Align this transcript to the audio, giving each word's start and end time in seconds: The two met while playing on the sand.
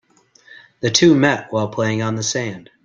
The 0.79 0.89
two 0.89 1.13
met 1.13 1.51
while 1.53 1.67
playing 1.67 2.01
on 2.01 2.15
the 2.15 2.23
sand. 2.23 2.71